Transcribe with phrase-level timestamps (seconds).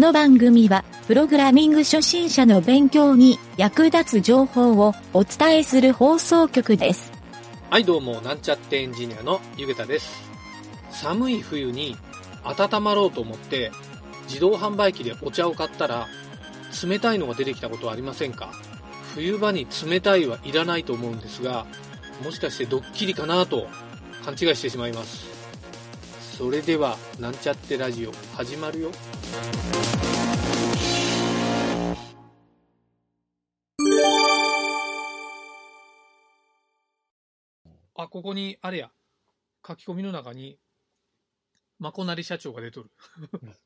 [0.00, 7.12] この番組は、プログラミング初心者の勉強に役立つ情報をお伝えする放送局です。
[7.68, 10.10] はい、どうも、なんちゃってエンジニアのゆげたです。
[10.90, 11.98] 寒い冬に
[12.44, 13.72] 温まろうと思って、
[14.26, 16.08] 自動販売機でお茶を買ったら、
[16.82, 18.54] 冷たいのが出てきたことはありませんか？
[19.14, 21.66] 冬場に冷たいはいらないと思うんですが、
[22.24, 23.68] もしかしてドッキリかなと
[24.24, 25.26] 勘違いしてしまいます。
[26.38, 28.92] それでは、なんちゃってラジオ始まるよ。
[37.94, 38.90] あ、ここに、あれや、
[39.66, 40.58] 書き込みの中に、
[41.78, 42.90] まこなり社長が出とる。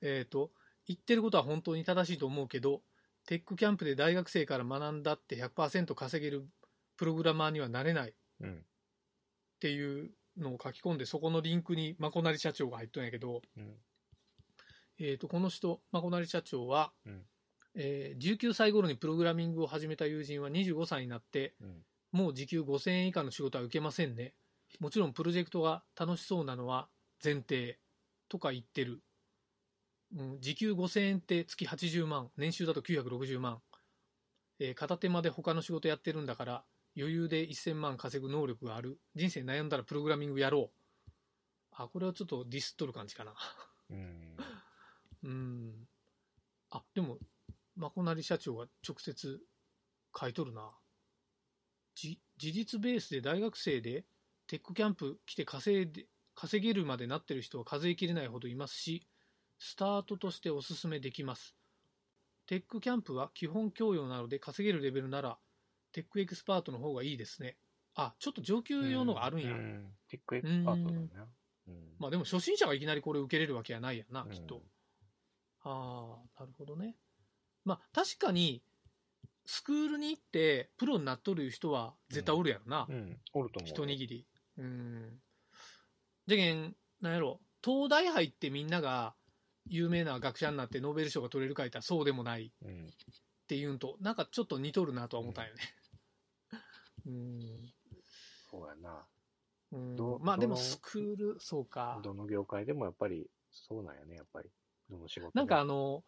[0.00, 0.52] えっと、
[0.86, 2.82] 言ってることは本当に正しいと思うけど、
[3.26, 6.48] テックキャンプで大学生から学んだって100%稼げる
[6.96, 8.66] プログラマーにはなれないっうん。
[9.60, 13.82] ていうのを書き込んで、そこのリンクにまこなり社長が入っとんやけど、うん。
[14.98, 17.22] えー、とこの人、まこなり社長は、うん
[17.74, 21.84] えー19歳頃にプログラミングを始めた友人は25歳になって、うん。
[22.10, 24.34] もう時給5000円以下の仕事は受けませんね。
[24.80, 26.88] もちろんプロジェクトが楽しそうなのは
[27.22, 27.78] 前提
[28.28, 29.02] とか言ってる。
[30.16, 33.60] うん、時給5000円って月80万、年収だと960万。
[34.58, 36.64] えー片手間で他の仕事やってるんだから、
[36.96, 38.98] 余裕で1000万稼ぐ能力がある。
[39.14, 40.72] 人生悩んだらプログラミングやろ
[41.06, 41.10] う。
[41.70, 43.34] あ、これはちょっとディスっとる感じかな。
[43.90, 44.36] うん。
[45.22, 45.88] うん。
[46.70, 47.18] あ、でも、
[47.76, 49.40] まこなり社長が直接
[50.18, 50.70] 書いとるな。
[51.94, 54.04] じ事実ベースで大学生で
[54.46, 59.04] テックキャンプ来て稼いで稼げるまでなってる人は数えきれないほどいますし、
[59.58, 61.56] スタートとしておすすめできます。
[62.46, 65.38] TECH CAMP は基本教養なので稼げるレベルなら
[65.92, 67.56] TECH EXPERTの方がいいですね。
[67.94, 69.50] あ、ちょっと上級用のがあるんや。
[69.50, 69.86] うん。
[70.08, 71.08] テックエキスパートだね。
[71.66, 71.74] うん。
[71.98, 74.62] まあでも初心者がいきなりこれ受けれるわけやないやんな、うんきっと。
[75.68, 76.96] ああ、なるほどね。
[77.64, 78.62] まあ確かに、
[79.44, 82.86] スクールに行ってプロになっとる人は絶対おるやろな。
[82.88, 83.18] うん。
[83.34, 83.68] おると思う。
[83.68, 84.26] 一握り。
[84.58, 85.20] うん。
[86.26, 89.14] じゃけん、なんやろ、東大入ってみんなが
[89.66, 92.86] 有名な学者になってノーベル賞が取れるかいったらそうでもないうん。
[92.86, 95.60] っていうんと、なんかちょっと似とるなとは思ったんよね。
[97.06, 97.72] うん。
[98.50, 99.06] そうやな。
[99.72, 102.00] うんどまあでもスクール、そうか。
[102.02, 104.50] どの業界でもやっぱり、そうなんやね、やっぱり。
[104.90, 106.04] どの仕事でもなんかあの、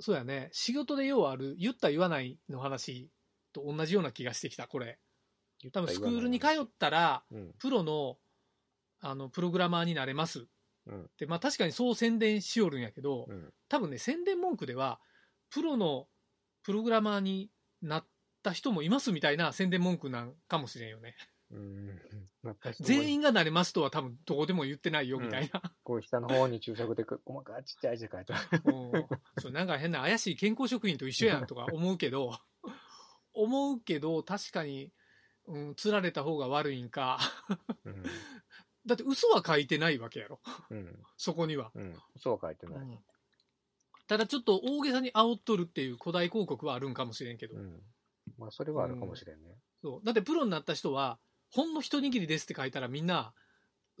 [0.00, 3.10] そうやね、仕事でようある、言った言わないの話
[3.52, 4.98] と同じような気がしてきた、これ。
[5.72, 7.52] 多分スクールに通ったら、うん。
[7.58, 8.18] プロの、
[9.00, 10.46] あの、プログラマーになれます。
[10.86, 11.10] うん。
[11.18, 13.52] で、まあ確かにそう宣伝しよるんやけど、うん。
[13.68, 15.00] 多分ね、宣伝文句では、
[15.50, 16.08] プロの
[16.62, 17.50] プログラマーに
[17.82, 18.06] なっ
[18.42, 21.14] た人もいますみたいな宣伝文句なんかもしれんよね。
[22.80, 25.62] 全員がなれますとは多分どこでも言ってないよみたいな。
[25.82, 28.40] こう下の方に注釈で細かいちっちゃい字書いてあ
[29.42, 29.52] る。
[29.52, 29.66] なん。
[29.66, 31.46] か変な怪しい健康食品と一緒やん。
[31.46, 32.38] とか思うけど、
[33.32, 34.92] 思うけど、確かに、
[35.46, 36.88] うん、釣られた方が悪いん。
[36.88, 37.18] か。
[37.84, 38.02] うん。
[38.86, 40.40] だって嘘は書いてないわけやろ、
[40.70, 41.02] うん。
[41.16, 41.70] そこには。
[41.74, 41.94] うん。
[42.18, 42.82] そうは書いてない。
[42.82, 42.98] うん。
[44.06, 46.94] ただちょっと大げさに煽っとるっていう古代広告はあるん。
[46.94, 47.38] かもしれん。
[47.38, 47.82] けど、うん。
[48.38, 49.42] まあ、それはあるかもしれん。
[49.42, 49.56] ね。
[49.82, 51.18] そうだってプロになった人は、
[51.54, 53.32] ほんの一握りですって書いたらみんな、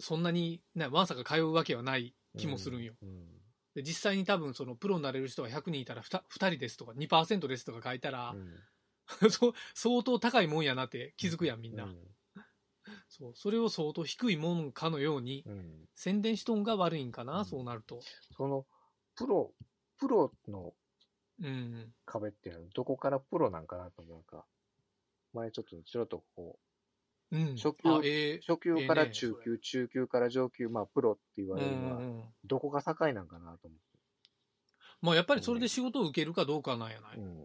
[0.00, 2.94] そんなに、ね、わんさか通うわけはない気もするんよ。
[3.00, 3.28] うん。
[3.76, 8.64] で実際に多分そのプロになれる人が100人いたら 2, 2人ですとか2%ですとか書いたら、うん。
[9.74, 11.96] 相当高いもんやなって気づくやんみんな、うん。
[13.08, 15.84] そうそれを相当低いもんかのようにうん。
[15.94, 18.00] 宣伝しとんが悪いんかな、うんそうなると
[18.36, 18.66] その、
[19.14, 19.54] プロ、
[19.98, 20.74] プロの
[21.40, 24.44] うん壁っていうのはどこからプロなんかなと思うか。
[25.32, 26.73] 前ちょっとちょろっとこう
[27.38, 27.56] ん。
[27.56, 33.76] 初級あえう、初級からええね中級、中級から上級、まあプロって言ーうわれるのは、んうんどこが境なんかなと思
[35.00, 37.20] まあやっぱりそれで仕事を受けるかどうかなんやない、って。
[37.20, 37.42] うん。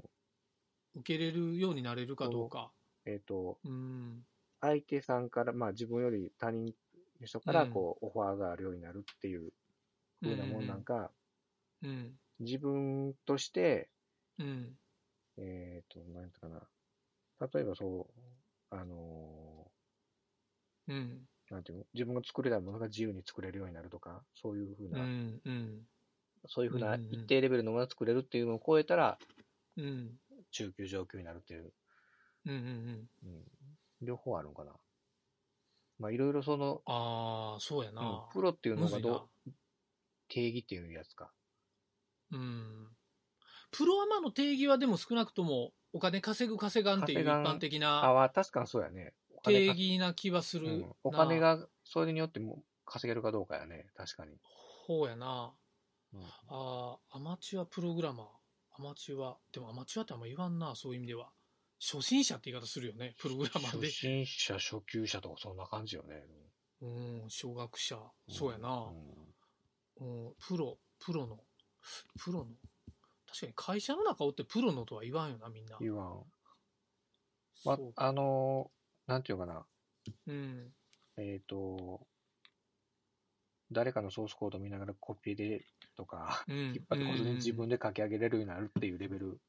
[0.96, 2.72] 受けれるようになれるかどうか。
[3.06, 4.24] えっ、と、うん。
[4.62, 6.74] 相手さんから、まあ自分より他人
[7.20, 9.52] の人からこう、オファーがあるようになるっていう
[10.22, 11.12] 風なもんなんか、
[11.84, 13.90] うん自分として、
[14.38, 14.78] うん。
[15.38, 16.62] えっ、と、なんていうかな。
[17.54, 18.22] 例えばそう、
[18.70, 19.59] あの
[20.90, 21.28] うん。
[21.52, 21.86] ーなんていうの？
[21.94, 25.88] 自分が作れたものが自由に作れるようになるとか、そういうふううな、んうん。
[26.48, 29.18] そういうふうな一定レベルのものを作れるっていうのを超えたら、
[29.78, 30.20] うん。
[30.52, 31.74] 中級上級になるっていう、
[32.46, 33.10] うんうんうん。
[33.24, 33.44] うん、
[34.02, 34.74] 両方あるんかな。
[36.00, 39.30] まあいろいろその、ああそうやうんな、プロっていうのがど
[40.30, 41.32] 定義っていうやつか。
[42.32, 42.88] うん。
[43.72, 49.14] プロアマの定義はでも少なくともお金稼ぐ稼がんっていう一般的あなは、確かにそうやね。
[49.50, 53.88] 定か義な気はするうんな、お金がそれによっても稼げるかどうかやね。
[53.96, 54.38] 確かに。
[54.86, 55.54] ほうやな
[56.14, 58.28] うんああ、アマチュアプログラマー。
[58.80, 59.38] アマチュア。
[59.52, 61.30] でもアマチュアってあんま言わんな、そういう意味では。
[61.80, 63.90] 初心者って言い方するよね、プログラマー初で。
[63.90, 66.24] 心者、初級者とかそんな感じよね。
[66.82, 67.98] うん、小学者。
[68.30, 68.70] そうやな。
[68.70, 68.96] ん
[70.02, 71.40] うん、プロ、プロの、
[72.18, 72.48] プロの。
[73.28, 75.78] 確かに会社の中おってプロのとは言わんよな、みんな。
[75.80, 76.24] 言わん。
[77.66, 78.79] まあのー、
[79.10, 79.66] なんていうかな。
[80.28, 80.72] うん。
[81.18, 82.06] えっ、と、
[83.72, 85.66] 誰かのソースコード見ながらコピーで
[85.98, 86.58] とか、うん。
[86.58, 89.40] 引っ張ってこそで自うん分で書き上げれるようになるっていうレベル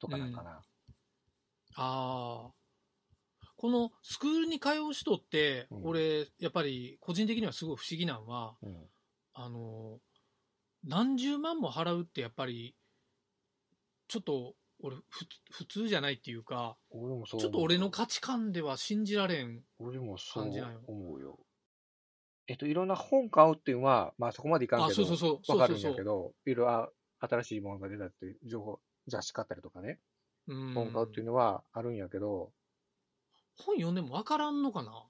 [0.00, 0.50] とかなんかな。
[0.50, 0.62] あ
[1.74, 2.50] あ。
[3.56, 8.76] このスクールに通う人って、うん俺、やっぱり個人的にはすごい不思議なんは、うん。
[9.34, 9.98] あの、
[10.84, 12.76] 何十万も払うってやっぱり、
[14.06, 17.40] ちょっと俺ふ普通じゃないっていうか、俺もそう。
[17.40, 19.64] ちょっと俺の価値観では信じられん。
[19.78, 21.38] 俺もそう感じなんよ思うよ。
[22.46, 25.40] えっと、いろんな本買うっていうのは、まあそこまでいかんあ、けど、そうそうそう。
[25.44, 25.82] そわかるん。
[25.82, 26.90] だけど、いろいろあ
[27.20, 29.98] 新しいものが出たっていう情報、雑誌買ったりとかね、
[30.46, 32.52] うん本買うっていうのはあるんやけど、
[33.56, 35.04] 本読んでも分からんのかな？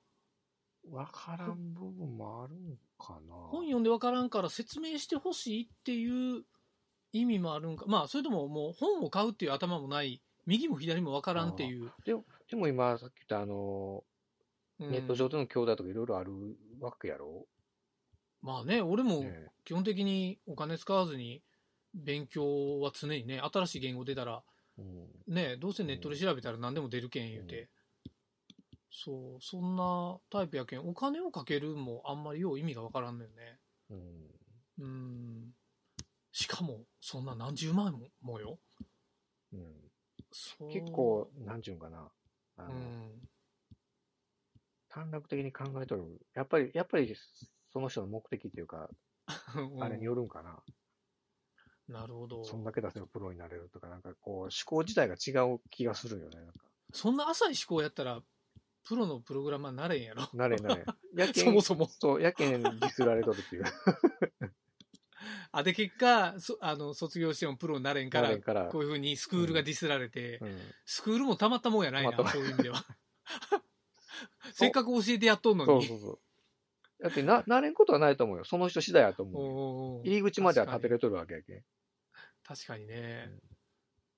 [0.91, 3.35] わからん部分もあるんかな。
[3.51, 6.45] 本読んで分からんから説明してほしいっていう
[7.13, 7.85] 意味もあるんか。
[7.87, 11.91] まあ、それとももう本を買うっていう頭もない、右も左も分からんっていう。
[12.05, 14.09] でも、でも今さっき言ったあの、うん
[14.81, 16.33] ネット上での兄弟とかいろいろある
[16.81, 17.49] わけやろ、
[18.43, 21.43] まあね、俺もね基本的にお金使わずに
[21.95, 24.43] 勉強は常にね、新しい言語出たら、
[24.79, 25.35] うん。
[25.35, 27.69] ね、どうせネットで調べたら何でも出るけん言うて。
[28.91, 33.59] そう、そんなタイプやけん、お金をかけるもあんまりよう意味が分からんのよね。
[33.91, 34.31] うん。
[34.79, 35.55] うん。
[36.39, 38.61] しかも、そんな何十万もよ。
[39.53, 42.13] うん、結構、なんちゅうんかな。
[42.57, 43.29] あの、うん。
[44.89, 46.05] 短絡的に考えとる。
[46.35, 47.13] やっぱり、やっぱり、
[47.73, 48.89] その人の目的っていうか、
[49.81, 50.63] あれによるんかな。
[51.89, 52.45] なるほど。
[52.45, 56.37] そんだけ出せばプロになれるとか、なんかこう、思考自体が違う気がするよね。
[56.37, 56.53] なんか
[56.93, 58.23] そんな浅い思考やったら、
[58.85, 60.29] プロのプログラマーになれんやろ。
[60.35, 60.85] なれなれ。
[61.17, 61.89] やけん、 そもそも。
[61.89, 63.65] そう、やけんディスられとるっていう。
[65.53, 68.67] あ、で、結果、そあの、卒業してもプロになれんからなれん、から。
[68.67, 70.59] こういうふうにスクールがディスられて、うん。
[70.85, 72.85] スクールもたまったもんやないな、たまったそういう意味では。
[74.53, 75.87] せっかく教えてやっとんのに。
[75.87, 77.03] そうそうそう。
[77.03, 78.45] だってな、なれんことはないと思うよ。
[78.45, 79.51] その人次第やと思うよ。
[79.51, 81.65] おー入り口までは立てれとるわけやけん。
[82.45, 83.31] 確かにね。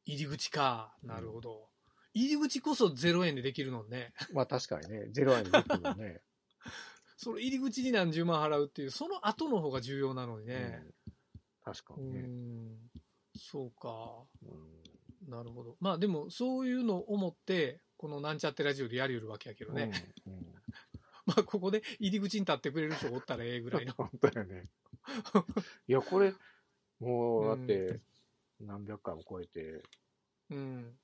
[0.07, 0.97] 入り口か。
[1.03, 1.69] なるほど。
[2.15, 4.13] 入り口こそ0円でできるのね。
[4.33, 6.21] まあ確かにね、ゼロ円でできるよね。
[7.17, 10.83] それ入り口に何十万払うっていう、その後の方が重要なのにね。
[10.85, 10.95] うん
[11.65, 12.21] 確かうにね。
[12.21, 12.79] ん。
[13.37, 14.25] そうか。
[14.43, 14.81] うん
[15.29, 15.77] なるほど。
[15.81, 19.91] まあでも、そういうのを思って、このなんちゃってラジオでやりよるわけやけどね。
[20.27, 20.55] うんうん
[21.27, 23.93] まあ、ここで入り口に立ってくれる人おったらええぐらいの。
[23.95, 24.69] 本当よね。
[25.87, 26.35] いや、これ、
[26.99, 28.01] もう、だって、
[28.59, 29.83] 何百回も超えて、
[30.49, 30.99] うん。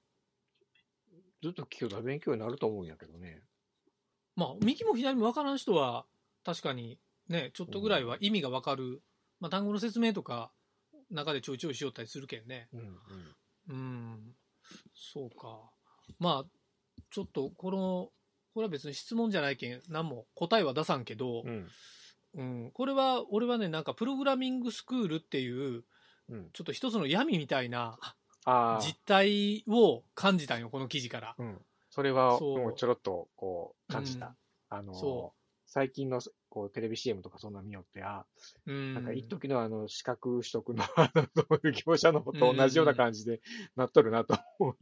[1.43, 3.43] ずっと聞くと勉強になると思うんやけどね。
[4.35, 6.07] まあ、右も左も分からん人は、
[6.45, 6.99] 確かに
[7.29, 9.03] ね、ちょっとぐらいは意味が分かる。
[9.41, 10.51] まあ、単語の説明とか、
[11.11, 12.69] 中でちょいちょいしよったりするけんね。
[12.73, 12.97] うんうん。
[13.69, 14.37] うん。
[14.95, 15.71] そうか。
[16.19, 18.11] まあ、ちょっと、この、
[18.55, 21.69] これは別に質問じゃないけん、何も答えは出さんけど、うん。
[22.35, 25.85] うん、これは、俺はね、なんか、プログラミングスクールっていう、
[26.29, 26.51] うん。
[26.53, 27.99] ちょっと一つの闇みたいな。
[28.81, 31.35] 実態を感じたんよ、この記事から。
[31.39, 31.65] うん。
[31.91, 34.37] それは、もうちょろっと、こう、感じた。
[34.69, 35.33] あのそ
[35.67, 38.25] 最近の、こう、テレビ CM とかそんな見よって、あ、
[38.67, 38.95] うん。
[38.95, 40.85] なんか一時のあの、資格取得の、
[41.87, 43.41] 業者のと同じような感じで
[43.75, 44.77] なっとるなと思う。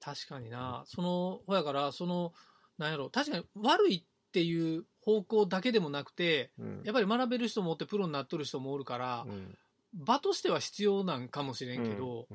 [0.00, 0.84] 確かにな。
[0.86, 2.32] その、ほやから、その、
[2.78, 6.82] なんやろ、確かに悪いっていう方向だけでもなくて、うん。
[6.84, 9.56] やっぱり学べる人もおってプロになっとる人もおるから、うん
[9.96, 12.26] 場としては必要なんかもしれんけど、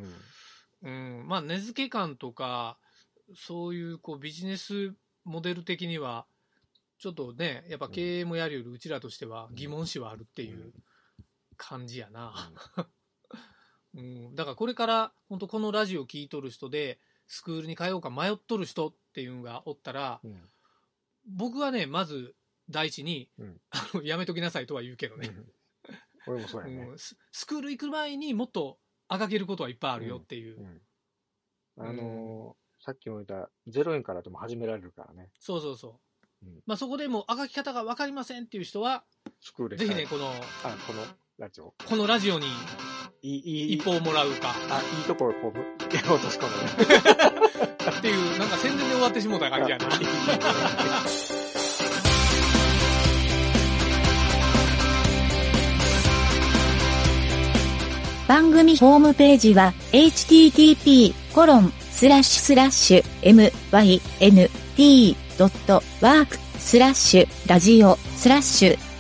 [0.82, 2.78] うんうん、まあ根付け感とか、
[3.36, 6.26] そういうこうビジネスモデル的には、
[7.02, 10.72] ちょっとね、やっぱ経営もやるよりうちらとしては疑問視はあるっていう
[11.58, 12.52] 感じやな。
[13.96, 20.50] うん、だからこれから本当このラジオ聞いとる人でスクールに通おうか迷っとる人っていうのがおったらうん。
[21.26, 22.36] 僕はねまず
[22.70, 23.62] 第一に、うん。
[24.06, 25.54] やめときなさいとは言うけどね、うん。
[26.28, 26.84] 俺もそうやね。
[26.84, 27.00] うん。
[27.00, 30.82] ススクール行く前にもっとあがけることはいっぱいあるよっていう、うん。
[31.78, 35.30] あのーさっきも言った0円からでも始められるからね。
[35.40, 36.00] そうそうそ
[36.44, 39.04] う、うんまあ、そこでもうあがき方が分かりませんっていう人は
[39.42, 40.32] スクールぜひねこのあ、
[40.88, 41.04] この
[41.38, 41.74] ラジオ。
[41.88, 42.46] このラジオに
[43.24, 46.52] いい、いい、一報をもらうかあ、いいところこう、やろうとし込む
[46.88, 47.02] ね。
[47.98, 49.88] っていうなんか宣伝で終わってしもうた感じやな。
[58.28, 61.46] 番組ホームページは http コ
[65.42, 68.91] ドットワークスラッシュラジオスラッシュ